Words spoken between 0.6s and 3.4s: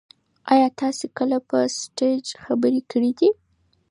تاسي کله په سټیج خبرې کړي دي؟